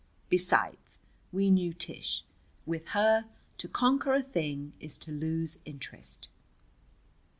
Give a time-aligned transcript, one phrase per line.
[0.29, 0.97] Besides,
[1.31, 2.23] we knew Tish.
[2.65, 3.25] With her,
[3.59, 6.27] to conquer a thing is to lose interest.